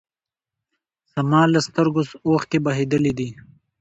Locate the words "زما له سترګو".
1.13-2.01